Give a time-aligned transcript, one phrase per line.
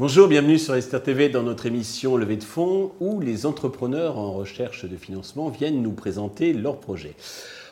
[0.00, 4.32] Bonjour, bienvenue sur Esther TV dans notre émission Levée de fonds où les entrepreneurs en
[4.32, 7.14] recherche de financement viennent nous présenter leurs projets.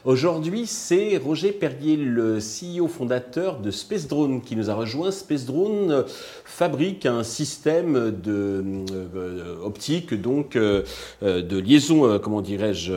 [0.04, 5.10] Aujourd'hui, c'est Roger Perrier, le CEO fondateur de Space Drone, qui nous a rejoint.
[5.10, 6.04] Space Drone
[6.44, 8.62] fabrique un système de
[8.92, 10.84] euh, optique, donc euh,
[11.22, 12.92] de liaison, euh, comment dirais-je,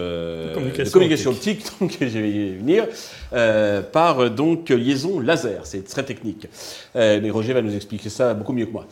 [0.53, 2.87] Communication de communication optique, donc je vais y venir,
[3.91, 5.65] par donc liaison laser.
[5.65, 6.47] C'est très technique.
[6.93, 8.85] mais Roger va nous expliquer ça beaucoup mieux que moi.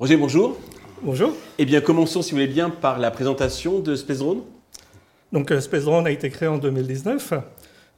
[0.00, 0.58] Roger, bonjour.
[1.00, 1.32] Bonjour.
[1.58, 4.40] Eh bien, commençons, si vous voulez bien, par la présentation de Space Drone.
[5.32, 7.32] Donc, euh, Space Drone a été créé en 2019.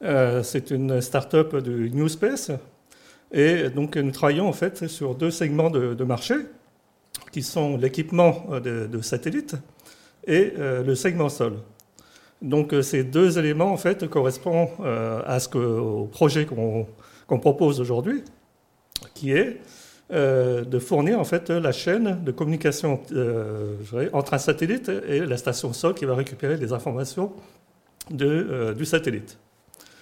[0.03, 2.51] Euh, c'est une start-up du New Space.
[3.31, 6.35] Et donc, nous travaillons en fait sur deux segments de, marché,
[7.33, 9.55] qui sont l'équipement euh, de, satellites
[10.27, 11.57] et le segment sol.
[12.41, 18.23] Donc, ces deux éléments en fait correspondent à ce que, au projet qu'on propose aujourd'hui,
[19.13, 19.59] qui est
[20.11, 23.75] euh, de fournir en fait la chaîne de communication euh,
[24.13, 27.31] entre un satellite et la station sol qui va récupérer les informations
[28.11, 29.37] de, euh, du satellite.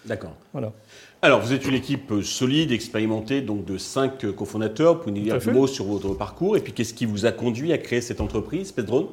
[0.06, 0.36] D'accord.
[0.52, 0.74] Voilà.
[1.22, 4.96] Alors, vous êtes une équipe solide, expérimentée, donc de cinq cofondateurs.
[4.96, 7.31] Vous pouvez nous dire un mot sur votre parcours et puis qu'est-ce qui vous a
[7.31, 9.08] conduit à créer cette entreprise, Space Drone?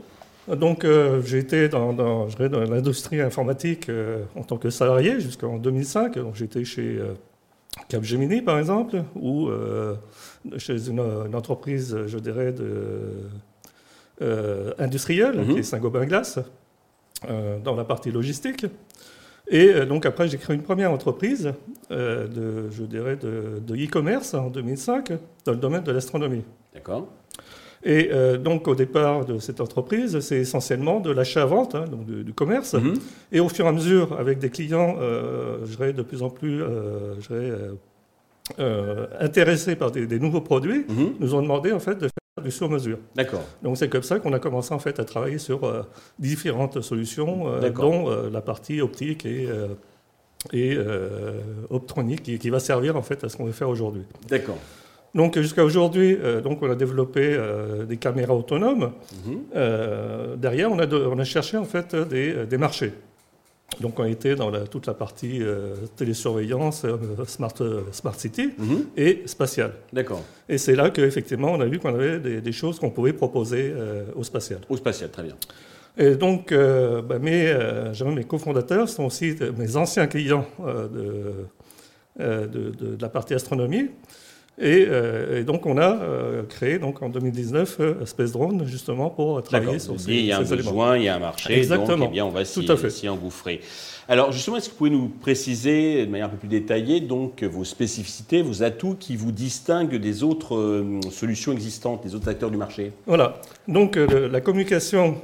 [0.48, 2.26] Donc euh, j'ai été dans,
[2.68, 6.18] l'industrie informatique euh, en tant que salarié jusqu'en 2005.
[6.18, 7.14] Donc j'étais chez euh,
[7.88, 9.94] Capgemini par exemple ou euh,
[10.58, 13.12] chez une, une entreprise, je dirais, de,
[14.22, 15.52] euh, industrielle Mhm.
[15.54, 16.38] qui est Saint-Gobain Glace
[17.28, 18.66] euh, dans la partie logistique.
[19.48, 21.52] Et donc après j'ai créé une première entreprise
[21.90, 25.12] de, je dirais, de de e-commerce en 2005
[25.44, 26.44] dans le domaine de l'astronomie.
[26.72, 27.08] D'accord.
[27.82, 32.24] Et euh, donc, au départ de cette entreprise, c'est essentiellement de l'achat-vente, hein, donc du,
[32.24, 32.74] du commerce.
[32.74, 32.94] Mhm.
[33.32, 36.28] Et au fur et à mesure, avec des clients, euh, je dirais, de plus en
[36.28, 37.52] plus euh, je dirais,
[39.20, 41.14] intéressés par des, des nouveaux produits, Mhm.
[41.20, 42.98] nous ont demandé en fait de faire du sur-mesure.
[43.14, 43.42] D'accord.
[43.62, 45.60] Donc, c'est comme ça qu'on a commencé en fait à travailler sur
[46.18, 49.48] différentes solutions, dont la partie optique et,
[50.52, 50.76] et
[51.70, 54.02] optronique, qui, qui va servir en fait à ce qu'on veut faire aujourd'hui.
[54.28, 54.58] D'accord.
[55.14, 58.92] Donc jusqu'à aujourd'hui, euh, donc on a développé euh, des caméras autonomes.
[59.26, 59.38] Mhm.
[59.56, 62.92] Euh, derrière, on a, de- on a cherché en fait des, des marchés.
[63.80, 65.40] Donc on était dans la- toute la partie
[65.96, 66.84] télésurveillance,
[67.26, 67.54] smart,
[67.92, 68.84] smart city Mhm.
[68.96, 69.72] et spatiale.
[69.92, 70.22] D'accord.
[70.48, 73.72] Et c'est là qu'effectivement on a vu qu'on avait des, des choses qu'on pouvait proposer
[74.16, 74.60] au spatial.
[74.68, 75.36] Au spatial, très bien.
[75.98, 77.56] Et donc bah, mes,
[78.14, 80.46] mes cofondateurs sont aussi mes anciens clients
[82.18, 83.88] de- de la partie astronomie.
[84.62, 89.08] Et, euh, et donc on a euh, créé donc en 2019 euh, Space Drone justement
[89.08, 90.56] pour travailler sur ces, dites, Il y a un éléments.
[90.56, 91.96] besoin, il y a un marché, Exactement.
[91.96, 93.60] donc eh bien, on va s'y engouffrer.
[94.06, 97.42] Alors justement, est-ce que vous pouvez nous préciser de manière un peu plus détaillée donc
[97.42, 102.50] vos spécificités, vos atouts qui vous distinguent des autres euh, solutions existantes, des autres acteurs
[102.50, 102.92] du marché?
[103.06, 103.40] Voilà.
[103.66, 105.16] Donc le- la communication,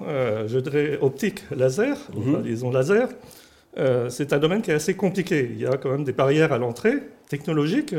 [0.46, 1.98] je dirais optique laser,
[2.32, 3.08] la liaison laser,
[4.08, 5.50] c'est un domaine qui est assez compliqué.
[5.52, 6.94] Il y a quand même des barrières à l'entrée
[7.28, 7.94] technologiques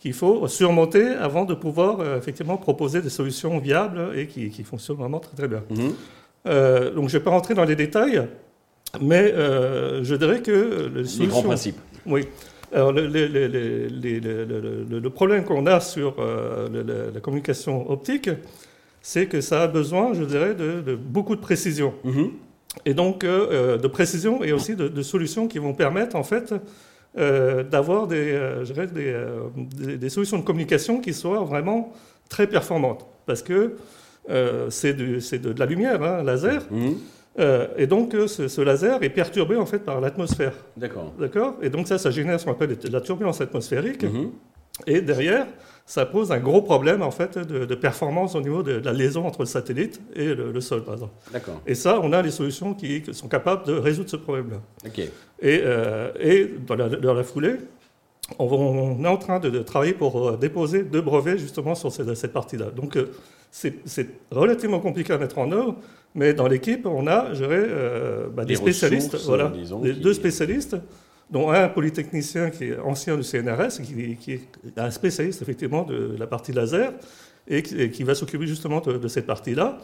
[0.00, 4.64] qu'il faut surmonter avant de pouvoir euh, effectivement proposer des solutions viables et qui, qui
[4.64, 5.62] fonctionnent vraiment très très bien.
[5.70, 5.92] Mhm.
[6.46, 8.26] Euh, donc je ne vais pas rentrer dans les détails,
[9.00, 11.78] mais euh, je dirais que le Les grands principes.
[12.06, 12.26] oui.
[12.72, 13.00] Alors, le,
[15.08, 18.30] problème qu'on a sur la communication optique,
[19.02, 21.92] c'est que ça a besoin, je dirais, de, de beaucoup de précision.
[22.04, 22.30] Mhm.
[22.86, 26.54] Et donc, de précision et aussi de, de solutions qui vont permettre, en fait,
[27.18, 31.40] euh, d'avoir des, euh, je dirais, des, euh, des- des solutions de communication qui soient
[31.44, 31.92] vraiment
[32.28, 33.06] très performantes.
[33.26, 33.76] Parce que
[34.68, 35.18] c'est de,
[35.52, 36.62] de la lumière, hein, laser.
[37.38, 40.52] Euh, et donc, ce, ce laser est perturbé, en fait, par l'atmosphère.
[40.76, 41.12] D'accord.
[41.18, 41.56] D'accord?
[41.62, 44.02] Et donc ça, ça génère ce qu'on appelle la turbulence atmosphérique.
[44.04, 44.30] Mhm.
[44.86, 45.46] Et derrière,
[45.86, 49.26] ça pose un gros problème en fait de, de performance au niveau de, la liaison
[49.26, 51.12] entre le satellite et le, le sol, par exemple.
[51.32, 51.60] D'accord.
[51.66, 54.58] Et ça, on a les solutions qui, qui sont capables de résoudre ce problème-là.
[54.86, 54.98] Ok.
[55.00, 55.10] Et,
[55.42, 57.56] euh, et dans, la, dans la foulée,
[58.38, 62.14] on, est en train de, de travailler pour euh, déposer deux brevets justement sur cette,
[62.14, 62.66] cette partie-là.
[62.74, 63.10] Donc euh,
[63.50, 63.74] c'est
[64.30, 65.74] relativement compliqué à mettre en œuvre,
[66.14, 70.14] mais dans l'équipe, on a, je dirais, euh, bah, des Des spécialistes, voilà, des- deux
[70.14, 70.76] spécialistes,
[71.30, 76.16] dont un polytechnicien qui est ancien du CNRS, qui, qui est un spécialiste effectivement de
[76.18, 76.92] la partie laser,
[77.48, 79.78] et qui, va s'occuper justement de, cette partie-là.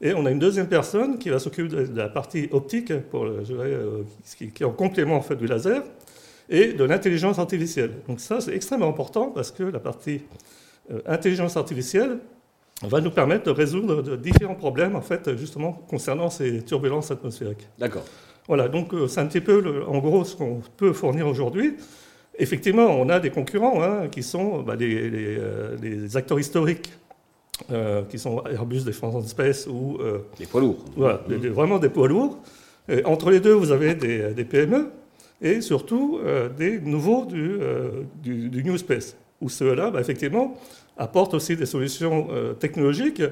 [0.00, 4.04] Et on a une deuxième personne qui va s'occuper de, la partie optique, pour, euh,
[4.36, 5.82] qui, est en complément en fait du laser,
[6.48, 7.92] et de l'intelligence artificielle.
[8.08, 10.22] Donc ça, c'est extrêmement important parce que la partie
[10.90, 12.18] euh, intelligence artificielle
[12.82, 17.68] va nous permettre de résoudre différents problèmes, en fait, justement, concernant ces turbulences atmosphériques.
[17.78, 18.04] D'accord.
[18.48, 21.74] Voilà, donc c'est un petit peu, en gros, ce qu'on peut fournir aujourd'hui.
[22.38, 26.92] Effectivement, on a des concurrents hein, qui sont bah, les, acteurs historiques,
[28.08, 29.98] qui sont Airbus Défense Space ou...
[30.38, 30.84] des poids lourds.
[30.96, 32.38] Voilà, vraiment des poids lourds.
[33.04, 34.90] entre les deux, vous avez des, PME
[35.40, 36.18] et surtout
[36.58, 40.56] des nouveaux du, du, New Space, où ceux-là, bah, effectivement,
[40.96, 42.26] apportent aussi des solutions
[42.58, 43.22] technologiques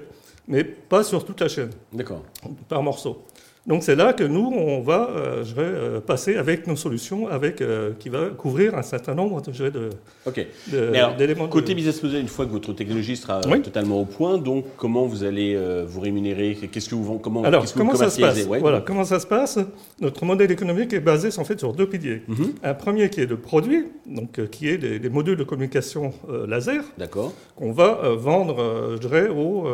[0.51, 1.71] mais pas sur toute la chaîne.
[1.93, 2.23] D'accord.
[2.69, 3.25] Par morceau.
[3.67, 7.29] Donc c'est là que nous, on va euh, je vais, euh, passer avec nos solutions,
[7.29, 11.47] avec, euh, qui va couvrir un certain nombre de, de, d'éléments.
[11.49, 15.25] Côté business model, une fois que votre technologie sera totalement au point, donc comment vous
[15.25, 16.57] allez vous rémunérer?
[16.73, 18.47] Qu'est-ce que vous comment, Alors, comment ça se passe?
[18.47, 19.59] Voilà, comment ça se passe?
[20.01, 22.23] Notre modèle économique est basé en fait sur deux piliers.
[22.29, 22.55] Mhm.
[22.63, 26.13] Un premier qui est de produit, donc qui est des, modules de communication
[26.49, 26.83] laser.
[26.97, 27.33] D'accord.
[27.57, 29.67] Qu'on va vendre, je dirais, aux,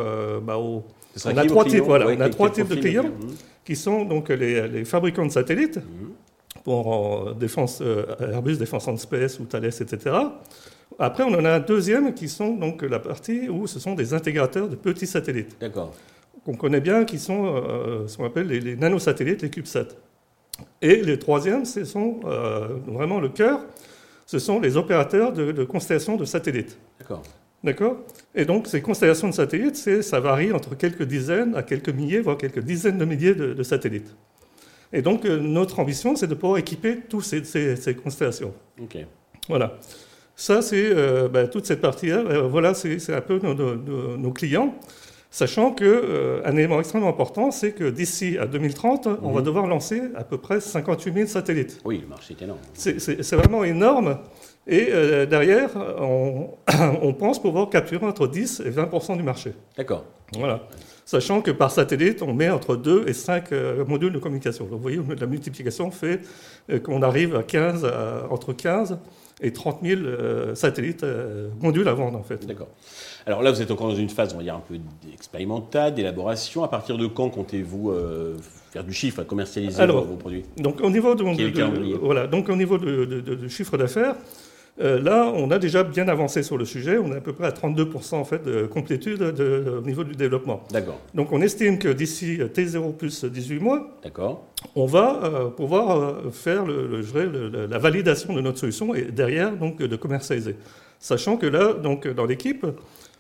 [0.42, 0.82] bah, on
[1.36, 3.04] a trois types, voilà, on a trois types de clients.
[3.04, 3.30] Mhm
[3.66, 5.80] qui sont donc les, fabricants de satellites,
[6.64, 10.16] pour défense, euh, Airbus Défense en Space ou Thales, etc.
[10.98, 14.14] Après, on en a un deuxième qui sont donc la partie où ce sont des
[14.14, 15.56] intégrateurs de petits satellites.
[15.60, 15.92] D'accord.
[16.44, 19.88] Qu'on connaît bien, qui sont euh, ce qu'on appelle les, nanosatellites, les CubeSat.
[20.80, 23.60] Et les troisièmes, ce sont euh, vraiment le cœur,
[24.26, 26.78] ce sont les opérateurs de, de constellations de satellites.
[27.00, 27.22] D'accord.
[27.66, 27.96] D'accord?
[28.32, 32.38] Et donc, ces constellations de satellites, ça varie entre quelques dizaines à quelques milliers, voire
[32.38, 34.14] quelques dizaines de milliers de, satellites.
[34.92, 38.54] Et donc, euh, notre ambition, c'est de pouvoir équiper toutes ces, constellations.
[38.80, 38.98] OK.
[39.48, 39.78] Voilà.
[40.36, 42.18] Ça, c'est euh, ben, toute cette partie-là.
[42.18, 44.72] Euh, voilà, c'est un peu nos, clients.
[45.32, 49.44] Sachant qu'un élément extrêmement important, c'est que d'ici à 2030, on va mhm.
[49.44, 51.80] devoir lancer à peu près 58 000 satellites.
[51.84, 52.60] Oui, le marché est énorme.
[52.74, 54.18] C'est vraiment énorme.
[54.66, 55.70] Et euh, derrière,
[56.00, 59.52] on, pense pouvoir capturer entre 10 et 20% du marché.
[59.76, 60.04] D'accord.
[60.36, 60.66] Voilà.
[61.04, 64.64] Sachant que par satellite, on met entre 2 et 5 euh, modules de communication.
[64.64, 66.20] Donc vous voyez, la multiplication fait
[66.68, 67.86] euh, qu'on arrive à 15,
[68.28, 68.98] entre 15
[69.40, 70.00] et 30 000
[70.54, 71.04] satellites,
[71.60, 72.44] modules à vendre en fait.
[72.46, 72.68] D'accord.
[73.26, 74.76] Alors là, vous êtes encore dans une phase, on va dire, un peu
[75.12, 76.64] expérimentale, d'élaboration.
[76.64, 77.92] À partir de quand comptez-vous
[78.72, 80.44] faire du chiffre, commercialiser vos, produits?
[80.56, 84.16] donc au niveau de, voilà, donc au niveau de chiffre d'affaires,
[84.78, 86.98] euh, là, on a déjà bien avancé sur le sujet.
[86.98, 90.62] On est à peu près à 32% en fait, de complétude au niveau du développement.
[90.70, 91.00] D'accord.
[91.14, 93.96] Donc on estime que d'ici T0 plus 18 mois,
[94.74, 99.78] on va euh, pouvoir euh, faire le, la validation de notre solution et derrière donc,
[99.78, 100.56] de commercialiser.
[100.98, 102.66] Sachant que là, donc, dans l'équipe,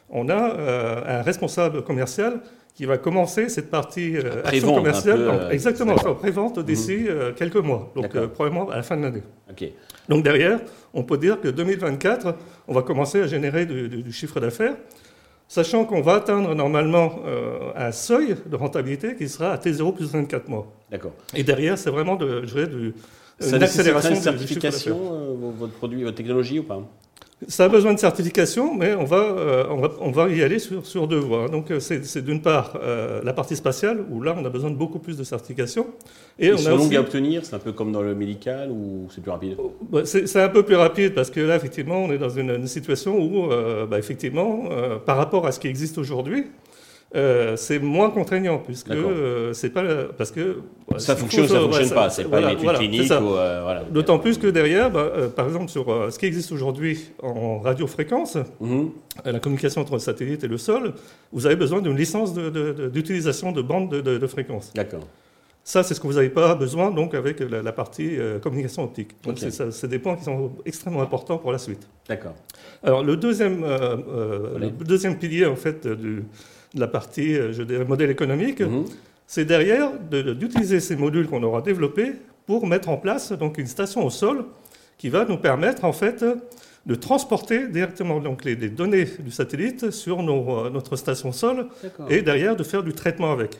[0.08, 2.40] on a un responsable commercial
[2.76, 5.48] qui va commencer cette partie action commerciale.
[5.50, 7.34] exactement, en pré-vente d'ici mhm.
[7.34, 9.22] quelques mois, donc probablement à la fin de l'année.
[10.08, 10.60] Donc derrière,
[10.94, 12.34] on peut dire que 2024,
[12.68, 14.76] on va commencer à générer du, chiffre d'affaires,
[15.48, 20.10] sachant qu'on va atteindre normalement euh, un seuil de rentabilité qui sera à T0 plus
[20.10, 20.72] 24 mois.
[20.90, 21.12] D'accord.
[21.34, 22.94] Et derrière, c'est vraiment de, je dirais, de,
[23.40, 26.80] une accélération de certification, euh, votre produit, votre technologie ou pas?
[27.48, 30.58] Ça a besoin de certification, mais on va, euh, on va, on va y aller
[30.58, 31.48] sur, sur deux voies.
[31.48, 34.76] Donc euh, c'est d'une part euh, la partie spatiale, où là on a besoin de
[34.76, 35.86] beaucoup plus de certification.
[36.38, 39.30] Et, on a à obtenir, c'est un peu comme dans le médical, ou c'est plus
[39.30, 39.58] rapide?
[39.90, 43.18] Bah, C'est un peu plus rapide, parce que là effectivement on est dans une, situation
[43.18, 43.48] où,
[43.86, 44.64] bah, effectivement,
[45.04, 46.46] par rapport à ce qui existe aujourd'hui,
[47.16, 49.82] euh, c'est moins contraignant puisque euh, c'est pas
[50.18, 50.58] parce que
[50.98, 53.10] ça fonctionne, ça fonctionne pas, c'est pas une étude clinique.
[53.10, 58.36] Euh, D'autant plus que derrière, bah, par exemple sur ce qui existe aujourd'hui en radiofréquence,
[58.60, 58.90] mhm.
[59.24, 60.92] la communication entre le satellite et le sol,
[61.32, 64.72] vous avez besoin d'une licence d'utilisation de, bande de, fréquence.
[64.74, 65.06] D'accord.
[65.64, 69.12] Ça, c'est ce que vous n'avez pas besoin donc avec la, partie communication optique.
[69.22, 71.88] Donc c'est des points qui sont extrêmement importants pour la suite.
[72.08, 72.34] D'accord.
[72.82, 76.24] Alors le deuxième, le deuxième pilier en fait du
[76.76, 78.84] la partie, euh, je dirais, modèle économique, mhm.
[79.26, 82.12] c'est derrière d'utiliser ces modules qu'on aura développés
[82.46, 84.44] pour mettre en place donc une station au sol
[84.98, 86.24] qui va nous permettre en fait
[86.86, 91.66] de transporter directement donc, les, données du satellite sur euh, notre station sol
[92.08, 93.58] et derrière de faire du traitement avec.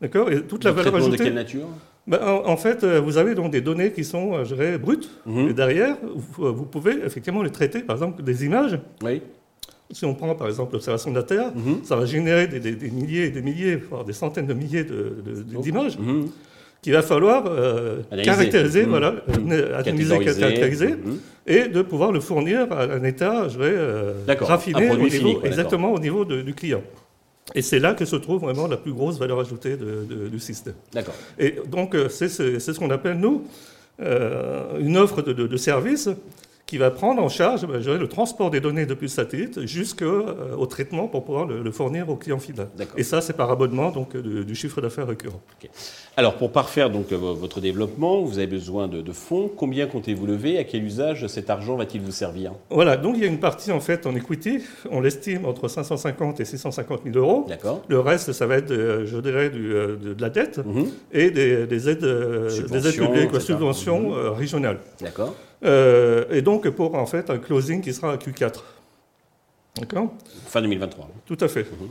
[0.00, 0.32] D'accord?
[0.32, 1.18] Et toute la valeur ajoutée.
[1.18, 1.68] De quelle nature?
[2.06, 5.08] Ben, en, fait, euh, vous avez donc des données qui sont, je dirais, brutes.
[5.26, 5.48] Mhm.
[5.50, 8.80] Et derrière, vous, vous, pouvez effectivement les traiter, par exemple, des images.
[9.02, 9.22] Oui.
[9.92, 11.80] Si on prend par exemple l'observation de la Terre, mhm.
[11.84, 14.86] ça va générer des, milliers et des milliers, voire des centaines de milliers
[15.62, 16.30] d'images mhm.
[16.80, 18.88] qu'il va falloir euh, caractériser, mhm.
[18.88, 20.94] voilà, euh, analyser, caractériser,
[21.46, 25.92] et de pouvoir le fournir à un état, je vais euh, raffiné au niveau, exactement
[25.92, 26.82] au niveau du client.
[27.54, 30.74] Et c'est là que se trouve vraiment la plus grosse valeur ajoutée du système.
[30.92, 31.14] D'accord.
[31.38, 33.44] Et donc c'est ce qu'on appelle nous
[33.98, 36.08] une offre de, de service
[36.72, 40.64] qui va prendre en charge bah, le transport des données depuis le satellite jusqu'au euh,
[40.64, 42.68] traitement pour pouvoir le, fournir au client final.
[42.96, 45.42] Et ça, c'est par abonnement donc, du, chiffre d'affaires récurrent.
[46.16, 49.50] Alors, pour parfaire donc, euh, votre développement, vous avez besoin de, fonds.
[49.54, 50.56] Combien comptez-vous lever?
[50.56, 52.52] À quel usage cet argent va-t-il vous servir?
[52.70, 54.60] Voilà, donc il y a une partie en fait en equity.
[54.90, 57.44] On l'estime entre 550 et 650 000 euros.
[57.50, 57.82] D'accord.
[57.88, 58.72] Le reste, ça va être,
[59.04, 60.86] je dirais, de, la dette mhm.
[61.12, 61.50] et des,
[61.90, 64.28] aides, des aides publiques, subventions mhm.
[64.30, 64.78] régionales.
[65.02, 65.34] D'accord.
[65.64, 68.60] Euh, et donc pour en fait un closing qui sera à Q4.
[69.78, 70.12] D'accord?
[70.46, 71.08] Fin 2023.
[71.26, 71.62] Tout à fait.
[71.62, 71.88] Mhm.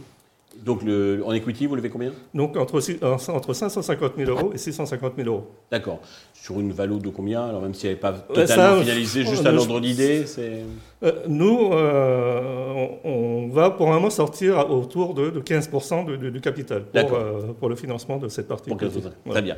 [0.64, 2.12] Donc le, en equity, vous levez combien?
[2.34, 5.48] Donc entre, entre 550 000 euros et 650 000 euros.
[5.72, 6.02] D'accord.
[6.34, 7.46] Sur une valeur de combien?
[7.46, 10.26] Alors même si elle n'est pas totalement finalisée, juste un ordre d'idée.
[11.04, 17.18] Euh, nous, euh, on, va pour un moment sortir autour de, 15% du capital pour,
[17.60, 18.72] pour, le financement de cette partie.
[19.30, 19.56] Très bien.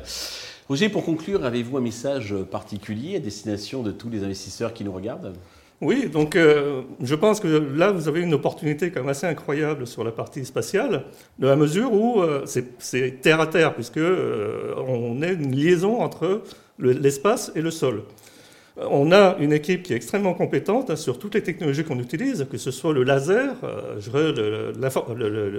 [0.66, 4.92] Roger, pour conclure, avez-vous un message particulier à destination de tous les investisseurs qui nous
[4.92, 5.34] regardent?
[5.82, 9.86] Oui, donc euh, je pense que là, vous avez une opportunité quand même assez incroyable
[9.86, 11.04] sur la partie spatiale,
[11.38, 16.00] de la mesure où euh, c'est terre à terre, puisque euh, on est une liaison
[16.00, 16.42] entre
[16.78, 18.04] l'espace et le sol.
[18.78, 22.56] On a une équipe qui est extrêmement compétente sur toutes les technologies qu'on utilise, que
[22.56, 23.54] ce soit le laser,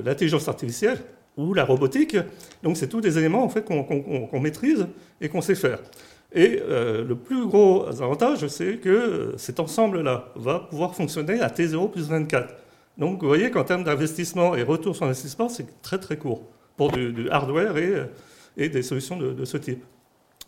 [0.04, 0.98] l'intelligence artificielle,
[1.38, 2.18] ou la robotique.
[2.64, 4.88] Donc c'est tous des éléments en fait qu'on maîtrise
[5.22, 5.80] et qu'on sait faire.
[6.34, 11.92] Et euh, le plus gros avantage, c'est que cet ensemble-là va pouvoir fonctionner à T0
[11.92, 12.54] plus 24.
[12.98, 16.44] Donc vous voyez qu'en termes d'investissement et retour sur investissement, c'est très très court
[16.76, 17.94] pour du, hardware et,
[18.58, 19.84] et, des solutions de, ce type.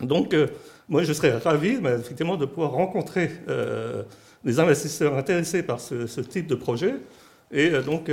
[0.01, 0.48] Donc euh,
[0.89, 4.03] moi je serais ravi effectivement de pouvoir rencontrer euh,
[4.44, 6.96] des investisseurs intéressés par ce, type de projet.
[7.50, 8.10] Et donc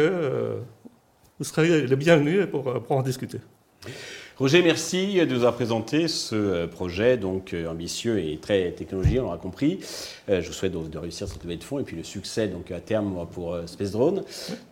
[1.44, 3.38] vous serez les bienvenus pour, pour en discuter.
[4.38, 9.18] Roger, merci de nous avoir présenté ce euh, projet donc euh, ambitieux et très technologique,
[9.18, 9.78] on l'aura compris.
[10.30, 12.70] Euh, je vous souhaite de réussir cette levée de fonds et puis le succès donc
[12.70, 14.24] à terme pour Space Drone.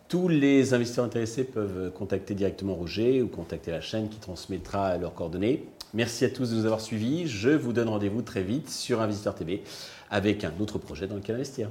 [0.08, 5.14] Tous les investisseurs intéressés peuvent contacter directement Roger ou contacter la chaîne qui transmettra leurs
[5.14, 5.64] coordonnées.
[5.92, 7.28] Merci à tous de nous avoir suivis.
[7.28, 9.62] Je vous donne rendez-vous très vite sur Investisseur TV
[10.10, 11.68] avec un autre projet dans lequel investir.